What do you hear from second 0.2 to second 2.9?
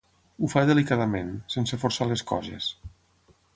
Ho fa delicadament, sense forçar les coses.